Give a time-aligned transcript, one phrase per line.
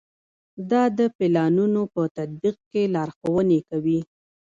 [0.69, 3.99] دا د پلانونو په تطبیق کې لارښوونې کوي.